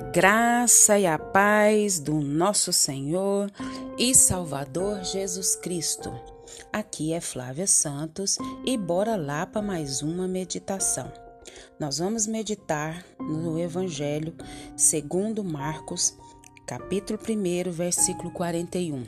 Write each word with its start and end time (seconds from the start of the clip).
A 0.00 0.02
graça 0.02 0.98
e 0.98 1.06
a 1.06 1.18
paz 1.18 2.00
do 2.00 2.14
nosso 2.20 2.72
Senhor 2.72 3.52
e 3.98 4.14
Salvador 4.14 5.04
Jesus 5.04 5.54
Cristo. 5.56 6.10
Aqui 6.72 7.12
é 7.12 7.20
Flávia 7.20 7.66
Santos 7.66 8.38
e 8.64 8.78
bora 8.78 9.14
lá 9.14 9.44
para 9.44 9.60
mais 9.60 10.00
uma 10.00 10.26
meditação. 10.26 11.12
Nós 11.78 11.98
vamos 11.98 12.26
meditar 12.26 13.04
no 13.18 13.60
Evangelho 13.60 14.34
segundo 14.74 15.44
Marcos, 15.44 16.16
capítulo 16.66 17.18
1, 17.20 17.70
versículo 17.70 18.30
41. 18.30 19.04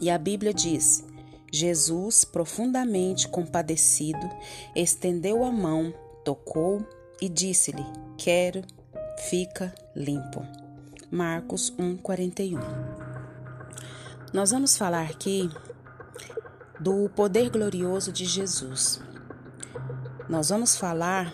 E 0.00 0.08
a 0.08 0.16
Bíblia 0.16 0.54
diz: 0.54 1.04
Jesus, 1.52 2.24
profundamente 2.24 3.28
compadecido, 3.28 4.26
estendeu 4.74 5.44
a 5.44 5.52
mão, 5.52 5.92
tocou 6.24 6.82
e 7.20 7.28
disse-lhe: 7.28 7.84
Quero 8.16 8.62
fica 9.18 9.74
limpo. 9.94 10.46
Marcos 11.10 11.72
1:41. 11.78 12.60
Nós 14.32 14.50
vamos 14.50 14.76
falar 14.76 15.08
aqui 15.08 15.50
do 16.78 17.08
poder 17.10 17.50
glorioso 17.50 18.12
de 18.12 18.24
Jesus. 18.24 19.00
Nós 20.28 20.50
vamos 20.50 20.76
falar 20.76 21.32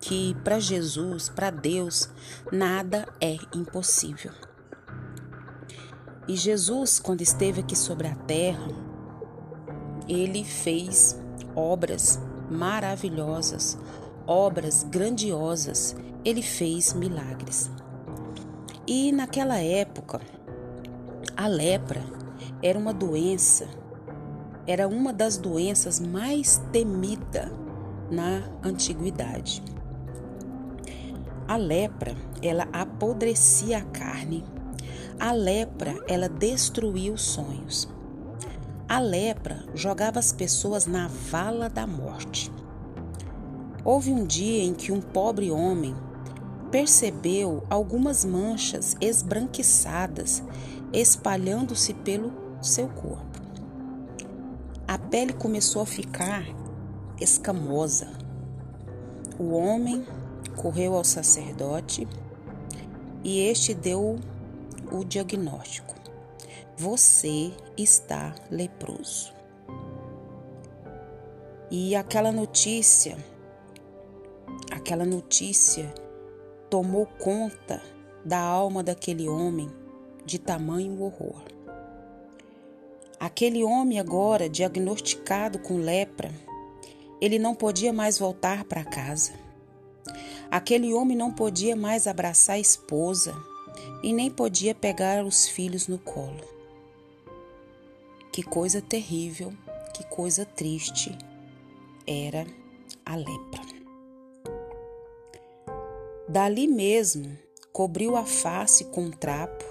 que 0.00 0.34
para 0.44 0.60
Jesus, 0.60 1.28
para 1.28 1.50
Deus, 1.50 2.08
nada 2.52 3.08
é 3.20 3.36
impossível. 3.54 4.32
E 6.26 6.36
Jesus, 6.36 6.98
quando 6.98 7.22
esteve 7.22 7.60
aqui 7.60 7.74
sobre 7.74 8.06
a 8.06 8.14
terra, 8.14 8.68
ele 10.06 10.44
fez 10.44 11.18
obras 11.54 12.20
maravilhosas, 12.50 13.78
obras 14.28 14.82
grandiosas 14.82 15.96
ele 16.22 16.42
fez 16.42 16.92
milagres. 16.92 17.70
E 18.86 19.10
naquela 19.10 19.58
época, 19.58 20.20
a 21.34 21.46
lepra 21.46 22.04
era 22.62 22.78
uma 22.78 22.92
doença, 22.92 23.66
era 24.66 24.86
uma 24.86 25.14
das 25.14 25.38
doenças 25.38 25.98
mais 25.98 26.62
temida 26.70 27.50
na 28.10 28.42
antiguidade. 28.62 29.62
A 31.46 31.56
lepra, 31.56 32.14
ela 32.42 32.68
apodrecia 32.70 33.78
a 33.78 33.82
carne. 33.82 34.44
A 35.18 35.32
lepra, 35.32 35.94
ela 36.06 36.28
destruía 36.28 37.12
os 37.12 37.22
sonhos. 37.22 37.88
A 38.86 39.00
lepra 39.00 39.64
jogava 39.74 40.18
as 40.18 40.32
pessoas 40.32 40.86
na 40.86 41.08
vala 41.08 41.70
da 41.70 41.86
morte. 41.86 42.52
Houve 43.90 44.12
um 44.12 44.26
dia 44.26 44.62
em 44.62 44.74
que 44.74 44.92
um 44.92 45.00
pobre 45.00 45.50
homem 45.50 45.96
percebeu 46.70 47.64
algumas 47.70 48.22
manchas 48.22 48.94
esbranquiçadas 49.00 50.42
espalhando-se 50.92 51.94
pelo 51.94 52.30
seu 52.60 52.86
corpo. 52.86 53.40
A 54.86 54.98
pele 54.98 55.32
começou 55.32 55.80
a 55.80 55.86
ficar 55.86 56.44
escamosa. 57.18 58.10
O 59.38 59.54
homem 59.54 60.06
correu 60.54 60.94
ao 60.94 61.02
sacerdote 61.02 62.06
e 63.24 63.40
este 63.40 63.72
deu 63.72 64.18
o 64.92 65.02
diagnóstico: 65.02 65.94
Você 66.76 67.52
está 67.74 68.34
leproso. 68.50 69.32
E 71.70 71.96
aquela 71.96 72.30
notícia, 72.30 73.16
aquela 74.78 75.04
notícia 75.04 75.92
tomou 76.70 77.04
conta 77.04 77.82
da 78.24 78.38
alma 78.38 78.80
daquele 78.80 79.28
homem 79.28 79.68
de 80.24 80.38
tamanho 80.38 81.02
horror. 81.02 81.42
Aquele 83.18 83.64
homem, 83.64 83.98
agora 83.98 84.48
diagnosticado 84.48 85.58
com 85.58 85.78
lepra, 85.78 86.32
ele 87.20 87.40
não 87.40 87.56
podia 87.56 87.92
mais 87.92 88.20
voltar 88.20 88.64
para 88.64 88.84
casa. 88.84 89.32
Aquele 90.48 90.94
homem 90.94 91.16
não 91.16 91.32
podia 91.32 91.74
mais 91.74 92.06
abraçar 92.06 92.54
a 92.54 92.60
esposa 92.60 93.34
e 94.00 94.12
nem 94.12 94.30
podia 94.30 94.76
pegar 94.76 95.24
os 95.24 95.48
filhos 95.48 95.88
no 95.88 95.98
colo. 95.98 96.46
Que 98.30 98.44
coisa 98.44 98.80
terrível, 98.80 99.52
que 99.92 100.04
coisa 100.04 100.44
triste 100.46 101.18
era 102.06 102.46
a 103.04 103.16
lepra. 103.16 103.57
Dali 106.28 106.68
mesmo, 106.68 107.38
cobriu 107.72 108.14
a 108.14 108.22
face 108.22 108.84
com 108.84 109.04
um 109.04 109.10
trapo 109.10 109.64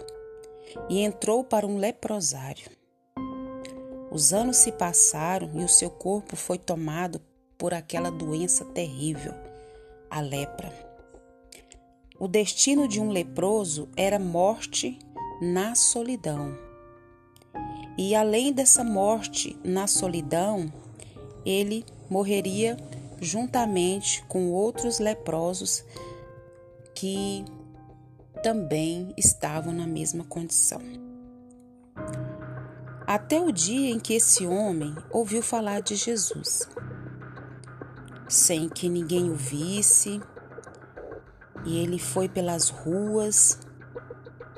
e 0.90 1.01
entrou 1.01 1.44
para 1.44 1.68
um 1.68 1.78
leprosário. 1.78 2.72
Os 4.09 4.34
anos 4.34 4.57
se 4.57 4.72
passaram 4.72 5.51
e 5.53 5.63
o 5.63 5.69
seu 5.69 5.91
corpo 5.91 6.35
foi 6.35 6.57
tomado 6.57 7.22
por 7.59 7.75
aquela 7.75 8.09
doença 8.09 8.66
terrível, 8.66 9.35
a 10.09 10.19
lepra. 10.19 10.73
O 12.19 12.28
destino 12.28 12.88
de 12.88 13.00
um 13.00 13.12
leproso 13.12 13.88
era 13.95 14.18
morte 14.18 14.97
na 15.39 15.75
solidão. 15.75 16.57
E 17.95 18.16
além 18.16 18.51
dessa 18.51 18.84
morte 18.84 19.56
na 19.63 19.85
solidão, 19.85 20.74
ele 21.45 21.85
morreria 22.09 22.78
juntamente 23.22 24.24
com 24.24 24.51
outros 24.51 24.97
leprosos 24.97 25.84
que 26.99 27.45
também 28.41 29.13
estavam 29.15 29.71
na 29.71 29.85
mesma 29.85 30.23
condição. 30.23 30.81
Até 33.05 33.39
o 33.39 33.51
dia 33.51 33.91
em 33.91 33.99
que 33.99 34.15
esse 34.15 34.47
homem 34.47 34.95
ouviu 35.11 35.43
falar 35.43 35.81
de 35.81 35.95
Jesus, 35.95 36.67
sem 38.27 38.67
que 38.67 38.89
ninguém 38.89 39.29
o 39.29 39.35
visse, 39.35 40.19
e 41.63 41.77
ele 41.77 41.99
foi 41.99 42.27
pelas 42.27 42.69
ruas 42.69 43.59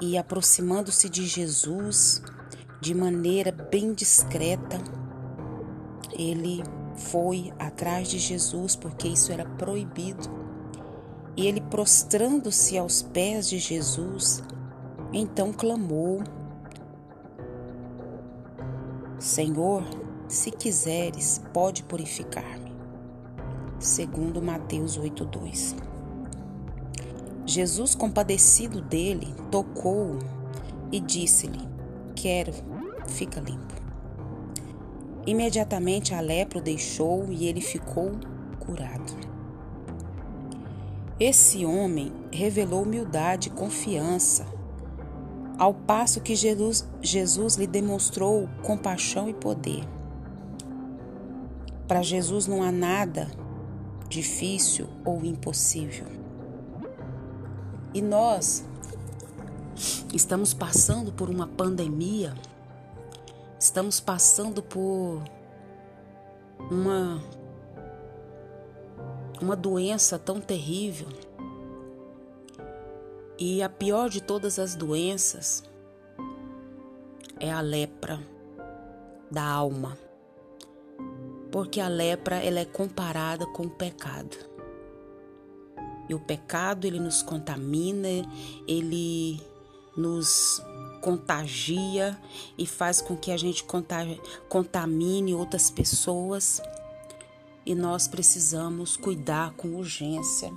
e 0.01 0.17
aproximando-se 0.17 1.09
de 1.09 1.25
Jesus 1.25 2.21
de 2.79 2.95
maneira 2.95 3.51
bem 3.51 3.91
discreta, 3.91 4.77
ele 6.17 6.63
foi 6.95 7.51
atrás 7.59 8.07
de 8.07 8.17
Jesus 8.17 8.77
porque 8.77 9.09
isso 9.09 9.29
era 9.29 9.43
proibido. 9.43 10.38
E 11.39 11.47
ele, 11.47 11.61
prostrando-se 11.61 12.77
aos 12.77 13.01
pés 13.01 13.47
de 13.47 13.59
Jesus, 13.59 14.43
então 15.13 15.53
clamou: 15.53 16.21
Senhor, 19.17 19.81
se 20.27 20.51
quiseres, 20.51 21.41
pode 21.53 21.83
purificar-me. 21.83 22.73
Segundo 23.79 24.41
Mateus 24.41 24.99
8:2. 24.99 25.77
Jesus, 27.45 27.95
compadecido 27.95 28.81
dele, 28.81 29.33
tocou-o 29.49 30.19
e 30.91 30.99
disse-lhe: 30.99 31.65
Quero, 32.17 32.51
fica 33.07 33.39
limpo. 33.39 33.75
Imediatamente 35.25 36.13
a 36.13 36.19
lepra 36.19 36.59
o 36.59 36.61
deixou 36.61 37.31
e 37.31 37.47
ele 37.47 37.61
ficou 37.61 38.11
curado. 38.59 39.28
Esse 41.19 41.65
homem 41.65 42.13
revelou 42.31 42.83
humildade 42.83 43.49
e 43.49 43.51
confiança, 43.51 44.45
ao 45.57 45.73
passo 45.73 46.21
que 46.21 46.33
Jesus, 46.33 46.87
Jesus 47.01 47.55
lhe 47.55 47.67
demonstrou 47.67 48.47
compaixão 48.63 49.27
e 49.27 49.33
poder. 49.33 49.83
Para 51.85 52.01
Jesus 52.01 52.47
não 52.47 52.63
há 52.63 52.71
nada 52.71 53.29
difícil 54.07 54.87
ou 55.03 55.25
impossível. 55.25 56.07
E 57.93 58.01
nós 58.01 58.63
estamos 60.13 60.53
passando 60.53 61.11
por 61.11 61.29
uma 61.29 61.47
pandemia, 61.47 62.33
estamos 63.59 63.99
passando 63.99 64.63
por 64.63 65.21
uma 66.71 67.21
uma 69.41 69.55
doença 69.55 70.19
tão 70.19 70.39
terrível. 70.39 71.07
E 73.37 73.61
a 73.63 73.69
pior 73.69 74.09
de 74.09 74.21
todas 74.21 74.59
as 74.59 74.75
doenças 74.75 75.63
é 77.39 77.51
a 77.51 77.61
lepra 77.61 78.19
da 79.31 79.43
alma. 79.43 79.97
Porque 81.51 81.79
a 81.79 81.87
lepra 81.87 82.37
ela 82.37 82.59
é 82.59 82.65
comparada 82.65 83.45
com 83.45 83.63
o 83.63 83.69
pecado. 83.69 84.37
E 86.07 86.13
o 86.13 86.19
pecado 86.19 86.85
ele 86.85 86.99
nos 86.99 87.21
contamina, 87.21 88.07
ele 88.67 89.41
nos 89.95 90.61
contagia 91.01 92.19
e 92.57 92.65
faz 92.65 93.01
com 93.01 93.15
que 93.15 93.31
a 93.31 93.37
gente 93.37 93.65
contamine 94.49 95.33
outras 95.33 95.69
pessoas 95.69 96.61
e 97.65 97.75
nós 97.75 98.07
precisamos 98.07 98.97
cuidar 98.97 99.53
com 99.53 99.75
urgência 99.75 100.51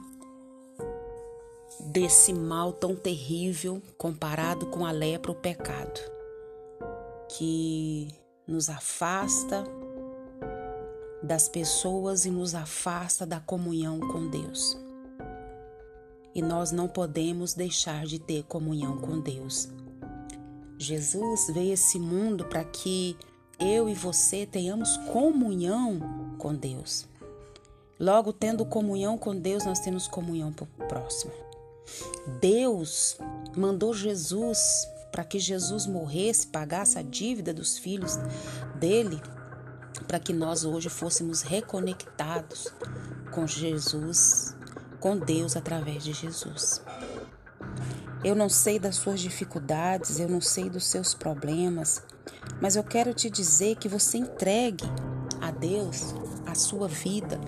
desse 1.81 2.32
mal 2.32 2.72
tão 2.72 2.94
terrível 2.94 3.82
comparado 3.99 4.66
com 4.66 4.87
a 4.87 4.90
lepra, 4.90 5.32
o 5.32 5.34
pecado, 5.34 6.00
que 7.28 8.08
nos 8.46 8.69
afasta 8.69 9.64
das 11.22 11.49
pessoas 11.49 12.25
e 12.25 12.31
nos 12.31 12.54
afasta 12.54 13.25
da 13.25 13.40
comunhão 13.40 14.00
com 14.00 14.28
Deus. 14.28 14.76
E 16.34 16.40
nós 16.40 16.72
não 16.72 16.88
podemos 16.88 17.54
deixar 17.54 18.06
de 18.06 18.19
ter 18.19 18.43
comunhão 18.44 18.99
com 18.99 19.20
Deus. 19.20 19.69
Jesus 20.78 21.49
veio 21.52 21.70
a 21.70 21.75
esse 21.75 21.99
mundo 21.99 22.44
para 22.46 22.64
que 22.64 23.16
eu 23.62 23.88
e 23.88 23.94
você 23.94 24.44
tenhamos 24.44 24.97
comunhão 25.12 26.35
com 26.38 26.55
Deus. 26.55 27.06
Logo, 27.99 28.32
tendo 28.32 28.64
comunhão 28.64 29.17
com 29.17 29.37
Deus, 29.37 29.64
nós 29.64 29.79
temos 29.79 30.09
comunhão 30.09 30.53
com 30.53 30.64
o 30.64 30.88
próximo. 30.88 31.32
Deus 32.41 33.17
mandou 33.56 33.94
Jesus 33.94 34.88
para 35.12 35.25
que 35.25 35.38
Jesus 35.38 35.87
morresse, 35.87 36.47
pagasse 36.47 36.99
a 36.99 37.03
dívida 37.03 37.53
dos 37.53 37.79
filhos 37.79 38.17
dele, 38.76 39.20
para 40.09 40.19
que 40.19 40.32
nós 40.32 40.64
hoje 40.64 40.88
fôssemos 40.88 41.43
reconectados 41.43 42.69
com 43.31 43.47
Jesus, 43.47 44.56
com 44.99 45.17
Deus 45.17 45.56
através 45.56 46.03
de 46.03 46.12
Jesus. 46.12 46.81
Eu 48.25 48.37
não 48.37 48.49
sei 48.49 48.79
das 48.79 48.95
suas 48.95 49.19
dificuldades, 49.19 50.21
eu 50.21 50.29
não 50.29 50.41
sei 50.41 50.71
dos 50.71 50.87
seus 50.87 51.13
problemas, 51.13 52.01
mas 52.61 52.77
eu 52.77 52.85
quero 52.85 53.13
te 53.13 53.29
dizer 53.29 53.75
que 53.75 53.89
você 53.89 54.19
entregue 54.19 54.85
a 55.41 55.51
Deus 55.51 56.15
a 56.47 56.55
sua 56.55 56.87
vida, 56.87 57.41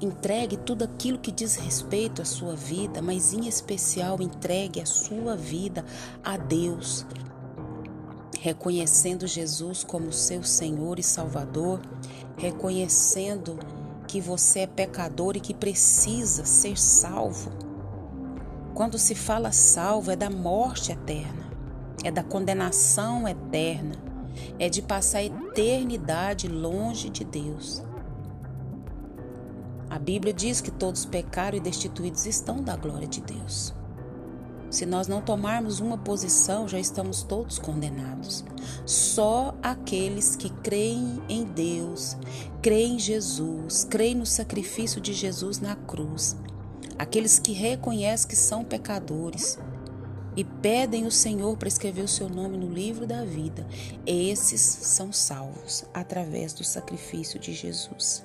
entregue 0.00 0.56
tudo 0.56 0.82
aquilo 0.82 1.18
que 1.18 1.30
diz 1.30 1.54
respeito 1.54 2.20
à 2.20 2.24
sua 2.24 2.56
vida, 2.56 3.00
mas 3.00 3.32
em 3.32 3.46
especial 3.46 4.20
entregue 4.20 4.80
a 4.80 4.86
sua 4.86 5.36
vida 5.36 5.84
a 6.24 6.36
Deus, 6.36 7.06
reconhecendo 8.40 9.24
Jesus 9.24 9.84
como 9.84 10.12
seu 10.12 10.42
Senhor 10.42 10.98
e 10.98 11.02
Salvador, 11.04 11.80
reconhecendo 12.36 13.56
que 14.08 14.20
você 14.20 14.60
é 14.60 14.66
pecador 14.66 15.36
e 15.36 15.40
que 15.40 15.54
precisa 15.54 16.44
ser 16.44 16.76
salvo 16.76 17.67
quando 18.74 18.98
se 18.98 19.14
fala 19.14 19.52
salvo, 19.52 20.10
é 20.10 20.16
da 20.16 20.30
morte 20.30 20.92
eterna, 20.92 21.50
é 22.04 22.10
da 22.10 22.22
condenação 22.22 23.26
eterna, 23.26 23.96
é 24.58 24.68
de 24.68 24.82
passar 24.82 25.18
a 25.18 25.24
eternidade 25.24 26.48
longe 26.48 27.10
de 27.10 27.24
Deus. 27.24 27.82
A 29.90 29.98
Bíblia 29.98 30.32
diz 30.32 30.60
que 30.60 30.70
todos 30.70 31.04
pecaram 31.04 31.56
e 31.56 31.60
destituídos 31.60 32.26
estão 32.26 32.62
da 32.62 32.76
glória 32.76 33.08
de 33.08 33.20
Deus. 33.20 33.74
Se 34.70 34.84
nós 34.84 35.08
não 35.08 35.22
tomarmos 35.22 35.80
uma 35.80 35.96
posição, 35.96 36.68
já 36.68 36.78
estamos 36.78 37.22
todos 37.22 37.58
condenados. 37.58 38.44
Só 38.84 39.54
aqueles 39.62 40.36
que 40.36 40.50
creem 40.50 41.22
em 41.26 41.44
Deus, 41.44 42.18
creem 42.60 42.96
em 42.96 42.98
Jesus, 42.98 43.86
creem 43.88 44.16
no 44.16 44.26
sacrifício 44.26 45.00
de 45.00 45.14
Jesus 45.14 45.58
na 45.58 45.74
cruz, 45.74 46.36
aqueles 46.98 47.38
que 47.38 47.52
reconhecem 47.52 48.28
que 48.28 48.36
são 48.36 48.64
pecadores 48.64 49.58
e 50.36 50.44
pedem 50.44 51.06
o 51.06 51.10
Senhor 51.10 51.56
para 51.56 51.68
escrever 51.68 52.02
o 52.02 52.08
seu 52.08 52.28
nome 52.28 52.56
no 52.56 52.72
livro 52.72 53.06
da 53.06 53.24
vida, 53.24 53.66
esses 54.06 54.60
são 54.60 55.12
salvos 55.12 55.84
através 55.92 56.52
do 56.52 56.62
sacrifício 56.64 57.40
de 57.40 57.52
Jesus. 57.52 58.22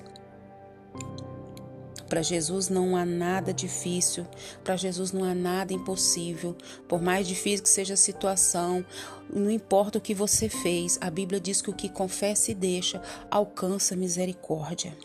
Para 2.08 2.22
Jesus 2.22 2.68
não 2.68 2.96
há 2.96 3.04
nada 3.04 3.52
difícil, 3.52 4.26
para 4.62 4.76
Jesus 4.76 5.10
não 5.10 5.24
há 5.24 5.34
nada 5.34 5.72
impossível. 5.72 6.56
Por 6.86 7.02
mais 7.02 7.26
difícil 7.26 7.64
que 7.64 7.68
seja 7.68 7.94
a 7.94 7.96
situação, 7.96 8.84
não 9.28 9.50
importa 9.50 9.98
o 9.98 10.00
que 10.00 10.14
você 10.14 10.48
fez, 10.48 10.98
a 11.00 11.10
Bíblia 11.10 11.40
diz 11.40 11.60
que 11.60 11.70
o 11.70 11.74
que 11.74 11.88
confessa 11.88 12.52
e 12.52 12.54
deixa 12.54 13.02
alcança 13.30 13.96
misericórdia. 13.96 14.96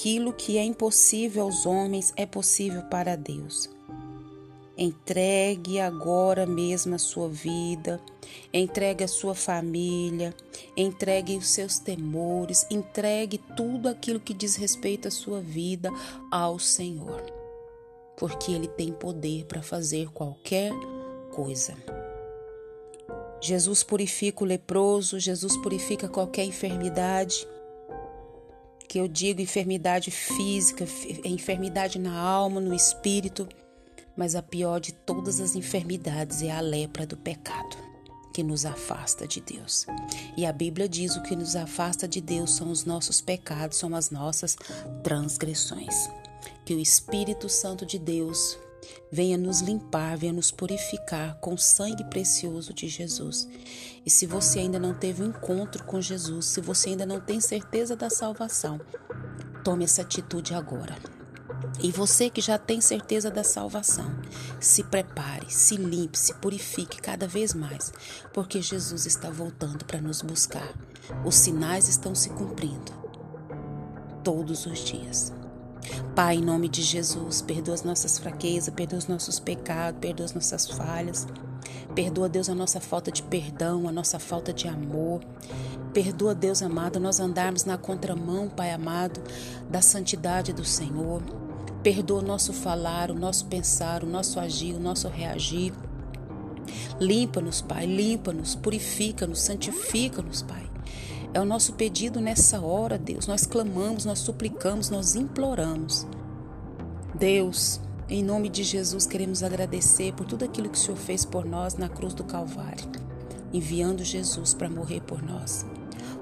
Aquilo 0.00 0.32
que 0.32 0.56
é 0.56 0.64
impossível 0.64 1.42
aos 1.42 1.66
homens 1.66 2.10
é 2.16 2.24
possível 2.24 2.82
para 2.84 3.16
Deus. 3.16 3.68
Entregue 4.74 5.78
agora 5.78 6.46
mesmo 6.46 6.94
a 6.94 6.98
sua 6.98 7.28
vida, 7.28 8.00
entregue 8.50 9.04
a 9.04 9.08
sua 9.08 9.34
família, 9.34 10.34
entregue 10.74 11.36
os 11.36 11.50
seus 11.50 11.78
temores, 11.78 12.66
entregue 12.70 13.36
tudo 13.54 13.90
aquilo 13.90 14.18
que 14.18 14.32
diz 14.32 14.56
respeito 14.56 15.06
à 15.06 15.10
sua 15.10 15.42
vida 15.42 15.90
ao 16.30 16.58
Senhor, 16.58 17.22
porque 18.16 18.52
Ele 18.52 18.68
tem 18.68 18.94
poder 18.94 19.44
para 19.44 19.60
fazer 19.60 20.08
qualquer 20.12 20.72
coisa. 21.30 21.74
Jesus 23.38 23.82
purifica 23.82 24.44
o 24.44 24.46
leproso, 24.46 25.20
Jesus 25.20 25.58
purifica 25.58 26.08
qualquer 26.08 26.46
enfermidade 26.46 27.46
que 28.90 28.98
eu 28.98 29.06
digo 29.06 29.40
enfermidade 29.40 30.10
física, 30.10 30.84
enfermidade 31.24 31.96
na 31.96 32.12
alma, 32.12 32.60
no 32.60 32.74
espírito, 32.74 33.48
mas 34.16 34.34
a 34.34 34.42
pior 34.42 34.80
de 34.80 34.92
todas 34.92 35.38
as 35.38 35.54
enfermidades 35.54 36.42
é 36.42 36.50
a 36.50 36.60
lepra 36.60 37.06
do 37.06 37.16
pecado, 37.16 37.76
que 38.34 38.42
nos 38.42 38.66
afasta 38.66 39.28
de 39.28 39.40
Deus. 39.42 39.86
E 40.36 40.44
a 40.44 40.52
Bíblia 40.52 40.88
diz: 40.88 41.14
o 41.14 41.22
que 41.22 41.36
nos 41.36 41.54
afasta 41.54 42.08
de 42.08 42.20
Deus 42.20 42.50
são 42.50 42.68
os 42.68 42.84
nossos 42.84 43.20
pecados, 43.20 43.78
são 43.78 43.94
as 43.94 44.10
nossas 44.10 44.56
transgressões. 45.04 46.10
Que 46.64 46.74
o 46.74 46.80
Espírito 46.80 47.48
Santo 47.48 47.86
de 47.86 47.96
Deus 47.96 48.58
venha 49.10 49.36
nos 49.36 49.60
limpar, 49.60 50.16
venha 50.16 50.32
nos 50.32 50.50
purificar 50.50 51.36
com 51.40 51.54
o 51.54 51.58
sangue 51.58 52.04
precioso 52.04 52.72
de 52.72 52.88
Jesus. 52.88 53.48
E 54.04 54.10
se 54.10 54.26
você 54.26 54.60
ainda 54.60 54.78
não 54.78 54.94
teve 54.94 55.22
um 55.22 55.26
encontro 55.26 55.84
com 55.84 56.00
Jesus, 56.00 56.46
se 56.46 56.60
você 56.60 56.90
ainda 56.90 57.04
não 57.04 57.20
tem 57.20 57.40
certeza 57.40 57.96
da 57.96 58.08
salvação, 58.08 58.80
tome 59.62 59.84
essa 59.84 60.02
atitude 60.02 60.54
agora. 60.54 60.96
E 61.82 61.90
você 61.90 62.28
que 62.28 62.40
já 62.40 62.58
tem 62.58 62.80
certeza 62.80 63.30
da 63.30 63.44
salvação, 63.44 64.10
se 64.58 64.82
prepare, 64.84 65.46
se 65.52 65.76
limpe, 65.76 66.18
se 66.18 66.34
purifique 66.34 67.00
cada 67.00 67.26
vez 67.26 67.54
mais, 67.54 67.92
porque 68.32 68.60
Jesus 68.60 69.06
está 69.06 69.30
voltando 69.30 69.84
para 69.84 70.00
nos 70.00 70.22
buscar. 70.22 70.74
Os 71.24 71.34
sinais 71.34 71.88
estão 71.88 72.14
se 72.14 72.30
cumprindo 72.30 72.92
todos 74.22 74.66
os 74.66 74.78
dias. 74.80 75.32
Pai, 76.14 76.36
em 76.36 76.42
nome 76.42 76.68
de 76.68 76.82
Jesus, 76.82 77.40
perdoa 77.40 77.74
as 77.74 77.82
nossas 77.82 78.18
fraquezas, 78.18 78.72
perdoa 78.74 78.98
os 78.98 79.06
nossos 79.06 79.38
pecados, 79.38 80.00
perdoa 80.00 80.26
as 80.26 80.34
nossas 80.34 80.68
falhas. 80.68 81.26
Perdoa, 81.94 82.28
Deus, 82.28 82.48
a 82.48 82.54
nossa 82.54 82.80
falta 82.80 83.10
de 83.10 83.22
perdão, 83.22 83.88
a 83.88 83.92
nossa 83.92 84.18
falta 84.18 84.52
de 84.52 84.68
amor. 84.68 85.20
Perdoa, 85.92 86.34
Deus 86.34 86.62
amado, 86.62 87.00
nós 87.00 87.18
andarmos 87.18 87.64
na 87.64 87.76
contramão, 87.76 88.48
Pai 88.48 88.70
amado, 88.70 89.20
da 89.68 89.82
santidade 89.82 90.52
do 90.52 90.64
Senhor. 90.64 91.20
Perdoa 91.82 92.20
o 92.20 92.24
nosso 92.24 92.52
falar, 92.52 93.10
o 93.10 93.14
nosso 93.14 93.46
pensar, 93.46 94.04
o 94.04 94.06
nosso 94.06 94.38
agir, 94.38 94.74
o 94.74 94.80
nosso 94.80 95.08
reagir. 95.08 95.72
Limpa-nos, 97.00 97.60
Pai, 97.60 97.86
limpa-nos, 97.86 98.54
purifica-nos, 98.54 99.40
santifica-nos, 99.40 100.42
Pai. 100.42 100.70
É 101.32 101.40
o 101.40 101.44
nosso 101.44 101.74
pedido 101.74 102.20
nessa 102.20 102.60
hora, 102.60 102.98
Deus. 102.98 103.28
Nós 103.28 103.46
clamamos, 103.46 104.04
nós 104.04 104.18
suplicamos, 104.18 104.90
nós 104.90 105.14
imploramos. 105.14 106.04
Deus, 107.14 107.80
em 108.08 108.24
nome 108.24 108.48
de 108.48 108.64
Jesus, 108.64 109.06
queremos 109.06 109.44
agradecer 109.44 110.12
por 110.14 110.26
tudo 110.26 110.44
aquilo 110.44 110.68
que 110.68 110.76
o 110.76 110.80
Senhor 110.80 110.96
fez 110.96 111.24
por 111.24 111.44
nós 111.44 111.76
na 111.76 111.88
cruz 111.88 112.14
do 112.14 112.24
Calvário, 112.24 112.84
enviando 113.52 114.02
Jesus 114.02 114.54
para 114.54 114.68
morrer 114.68 115.02
por 115.02 115.22
nós. 115.22 115.64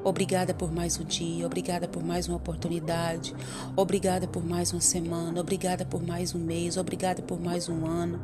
Obrigada 0.05 0.53
por 0.53 0.71
mais 0.71 1.01
um 1.01 1.05
dia, 1.05 1.47
obrigada 1.47 1.89
por 1.89 2.03
mais 2.05 2.29
uma 2.29 2.37
oportunidade, 2.37 3.35
obrigada 3.75 4.29
por 4.29 4.45
mais 4.45 4.73
uma 4.73 4.81
semana, 4.81 5.41
obrigada 5.41 5.87
por 5.87 6.03
mais 6.03 6.35
um 6.35 6.39
mês, 6.39 6.77
obrigada 6.77 7.23
por 7.23 7.41
mais 7.41 7.69
um 7.69 7.87
ano. 7.87 8.21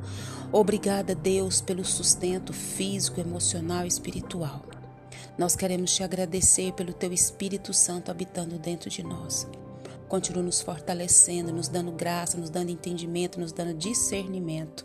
Obrigada, 0.52 1.14
Deus, 1.14 1.62
pelo 1.62 1.84
sustento 1.84 2.52
físico, 2.52 3.20
emocional 3.20 3.84
e 3.84 3.88
espiritual. 3.88 4.73
Nós 5.36 5.56
queremos 5.56 5.94
te 5.94 6.02
agradecer 6.02 6.72
pelo 6.72 6.92
teu 6.92 7.12
Espírito 7.12 7.72
Santo 7.72 8.10
habitando 8.10 8.58
dentro 8.58 8.88
de 8.88 9.02
nós. 9.02 9.48
Continua 10.08 10.42
nos 10.42 10.60
fortalecendo, 10.60 11.52
nos 11.52 11.68
dando 11.68 11.90
graça, 11.90 12.36
nos 12.36 12.50
dando 12.50 12.70
entendimento, 12.70 13.40
nos 13.40 13.52
dando 13.52 13.74
discernimento 13.74 14.84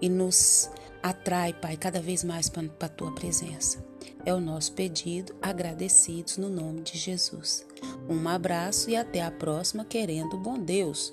e 0.00 0.08
nos 0.08 0.68
atrai, 1.02 1.52
Pai, 1.54 1.76
cada 1.76 2.00
vez 2.00 2.22
mais 2.22 2.48
para 2.48 2.64
a 2.80 2.88
tua 2.88 3.14
presença. 3.14 3.82
É 4.24 4.34
o 4.34 4.40
nosso 4.40 4.72
pedido, 4.72 5.34
agradecidos 5.40 6.36
no 6.36 6.48
nome 6.48 6.82
de 6.82 6.98
Jesus. 6.98 7.66
Um 8.08 8.28
abraço 8.28 8.90
e 8.90 8.96
até 8.96 9.22
a 9.22 9.30
próxima, 9.30 9.84
querendo 9.84 10.36
bom 10.36 10.58
Deus. 10.58 11.12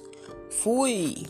Fui! 0.49 1.25